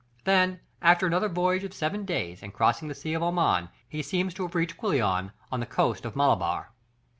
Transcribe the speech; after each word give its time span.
Then, 0.23 0.61
after 0.81 1.05
another 1.05 1.29
voyage 1.29 1.63
of 1.63 1.75
seven 1.75 2.05
days 2.05 2.41
and 2.41 2.51
crossing 2.51 2.87
the 2.87 2.95
Sea 2.95 3.13
of 3.13 3.21
Oman, 3.21 3.69
he 3.87 4.01
seems 4.01 4.33
to 4.33 4.41
have 4.41 4.55
reached 4.55 4.75
Quilon 4.77 5.31
on 5.51 5.59
the 5.59 5.67
coast 5.67 6.05
of 6.05 6.15
Malabar. 6.15 6.71